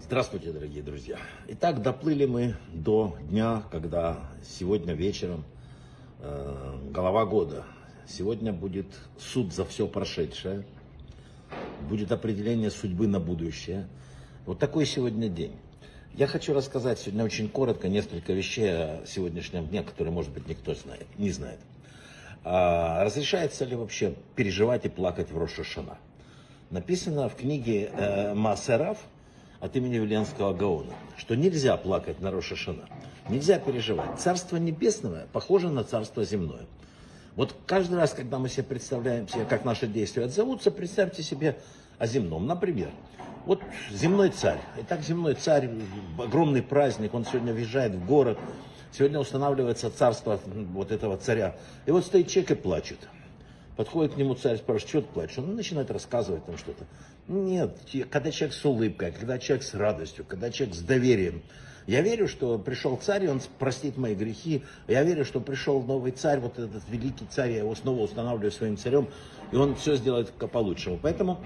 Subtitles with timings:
[0.00, 1.16] Здравствуйте, дорогие друзья.
[1.46, 5.44] Итак, доплыли мы до дня, когда сегодня вечером
[6.18, 7.64] э, голова года.
[8.08, 8.86] Сегодня будет
[9.16, 10.66] суд за все прошедшее,
[11.88, 13.86] будет определение судьбы на будущее.
[14.44, 15.52] Вот такой сегодня день.
[16.14, 20.74] Я хочу рассказать сегодня очень коротко несколько вещей о сегодняшнем дне, которые, может быть, никто
[20.74, 21.60] знает, не знает.
[22.42, 25.98] А, разрешается ли вообще переживать и плакать в Рошашана?
[26.70, 28.98] Написано в книге э, Масерав
[29.60, 32.88] от имени Веленского Гаона, что нельзя плакать на Рошашана,
[33.28, 34.18] нельзя переживать.
[34.18, 36.66] Царство небесное похоже на царство земное.
[37.36, 41.56] Вот каждый раз, когда мы себе представляем себе, как наши действия отзовутся, представьте себе
[41.98, 42.46] о земном.
[42.46, 42.90] Например,
[43.44, 44.58] вот земной царь.
[44.80, 45.70] Итак, земной царь,
[46.18, 48.38] огромный праздник, он сегодня въезжает в город,
[48.90, 50.40] сегодня устанавливается царство
[50.72, 51.54] вот этого царя.
[51.84, 52.98] И вот стоит человек и плачет.
[53.76, 55.38] Подходит к нему царь, спрашивает, что ты плачешь?
[55.38, 56.86] Он начинает рассказывать там что-то.
[57.28, 57.78] Нет,
[58.10, 61.42] когда человек с улыбкой, когда человек с радостью, когда человек с доверием.
[61.86, 64.64] Я верю, что пришел царь, и он простит мои грехи.
[64.88, 68.76] Я верю, что пришел новый царь, вот этот великий царь, я его снова устанавливаю своим
[68.76, 69.08] царем,
[69.52, 70.98] и он все сделает по лучшему.
[71.00, 71.38] Поэтому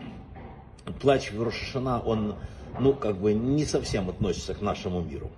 [1.03, 2.37] плач в Рошашана, он,
[2.79, 5.31] ну, как бы не совсем относится к нашему миру.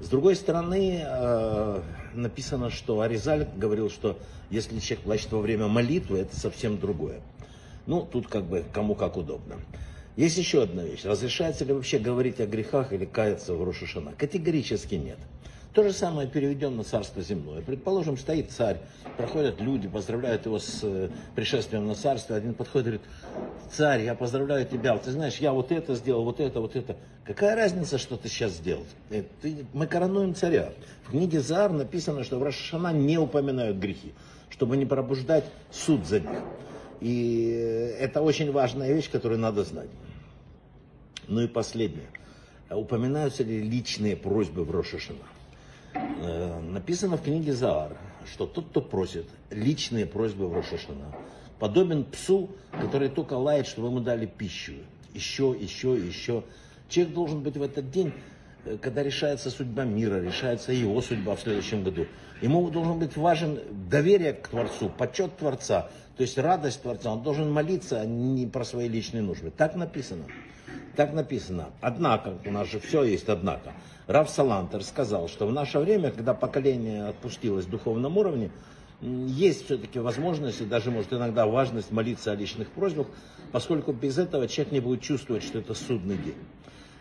[0.00, 1.80] С другой стороны, э,
[2.14, 4.18] написано, что Аризаль говорил, что
[4.50, 7.20] если человек плачет во время молитвы, это совсем другое.
[7.86, 9.56] Ну, тут как бы кому как удобно.
[10.16, 11.04] Есть еще одна вещь.
[11.04, 14.12] Разрешается ли вообще говорить о грехах или каяться в Рошашана?
[14.12, 15.18] Категорически нет.
[15.74, 17.60] То же самое переведем на царство земное.
[17.60, 18.78] Предположим, стоит царь,
[19.16, 22.36] проходят люди, поздравляют его с э, пришествием на царство.
[22.36, 23.06] Один подходит и говорит,
[23.72, 24.96] царь, я поздравляю тебя.
[24.98, 26.96] Ты знаешь, я вот это сделал, вот это, вот это.
[27.24, 28.84] Какая разница, что ты сейчас сделал?
[29.10, 30.72] Э, ты, мы коронуем царя.
[31.06, 34.14] В книге Зар написано, что в Рашашана не упоминают грехи,
[34.50, 36.38] чтобы не пробуждать суд за них.
[37.00, 39.90] И это очень важная вещь, которую надо знать.
[41.26, 42.06] Ну и последнее.
[42.70, 45.18] Упоминаются ли личные просьбы в Рошашана?
[45.94, 47.96] Э, написано в книге Заар,
[48.26, 51.14] что тот, кто просит личные просьбы в Рошашана,
[51.58, 52.50] подобен псу,
[52.80, 54.74] который только лает, чтобы ему дали пищу.
[55.12, 56.42] Еще, еще, еще.
[56.88, 58.12] Человек должен быть в этот день,
[58.64, 62.06] э, когда решается судьба мира, решается его судьба в следующем году.
[62.42, 67.12] Ему должен быть важен доверие к Творцу, почет Творца, то есть радость Творца.
[67.12, 69.50] Он должен молиться, а не про свои личные нужды.
[69.50, 70.24] Так написано.
[70.96, 71.70] Так написано.
[71.80, 73.72] Однако, у нас же все есть однако.
[74.06, 78.50] Раф Салантер сказал, что в наше время, когда поколение отпустилось в духовном уровне,
[79.00, 83.08] есть все-таки возможность и даже, может, иногда важность молиться о личных просьбах,
[83.50, 86.36] поскольку без этого человек не будет чувствовать, что это судный день.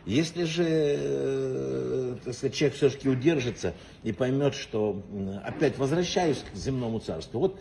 [0.06, 5.02] Если же э, так сказать, человек все-таки удержится и поймет, что
[5.46, 7.60] опять возвращаюсь к земному царству, вот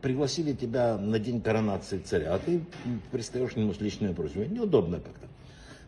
[0.00, 2.64] пригласили тебя на день коронации царя, а ты
[3.10, 5.26] пристаешь к нему с личной просьбой, неудобно как-то.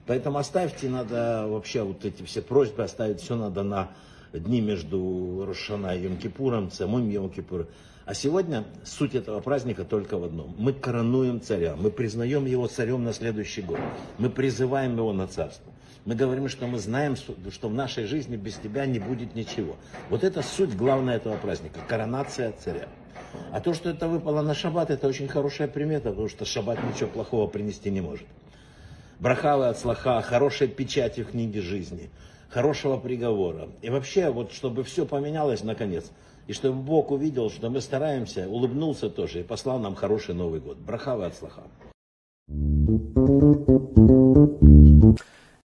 [0.06, 3.91] Поэтому оставьте, надо вообще вот эти все просьбы оставить, все надо на
[4.32, 7.66] дни между Рошана и Йом-Кипуром, самым Йом-Кипуром.
[8.04, 10.54] А сегодня суть этого праздника только в одном.
[10.59, 13.78] Мы коронуем царя, мы признаем его царем на следующий год.
[14.19, 15.72] Мы призываем его на царство.
[16.04, 19.76] Мы говорим, что мы знаем, что в нашей жизни без тебя не будет ничего.
[20.10, 22.88] Вот это суть главная этого праздника, коронация царя.
[23.53, 27.09] А то, что это выпало на шаббат, это очень хорошая примета, потому что шаббат ничего
[27.09, 28.26] плохого принести не может
[29.20, 32.10] брахавы от слаха, хорошей печати в книге жизни,
[32.48, 33.69] хорошего приговора.
[33.82, 36.10] И вообще, вот чтобы все поменялось наконец,
[36.47, 40.78] и чтобы Бог увидел, что мы стараемся, улыбнулся тоже и послал нам хороший Новый год.
[40.78, 41.62] Брахавы от слаха.